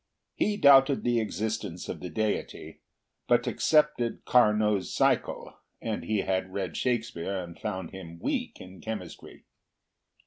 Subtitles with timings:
[0.33, 2.81] He doubted the existence of the deity,
[3.27, 9.45] but accepted Carnot's cycle, and he had read Shakespeare and found him weak in chemistry.